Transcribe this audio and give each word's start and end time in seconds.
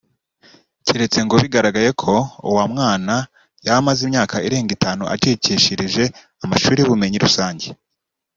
keretse 0.85 1.19
ngo 1.25 1.35
bigaragaye 1.41 1.89
ko 2.01 2.13
uwa 2.49 2.65
mwana 2.73 3.15
yaba 3.65 3.79
amaze 3.81 4.01
imyaka 4.07 4.35
irenga 4.47 4.71
itanu 4.77 5.03
acikishirije 5.15 6.03
amashuri 6.43 6.77
y’ubumenyi 6.79 7.17
rusange 7.25 7.67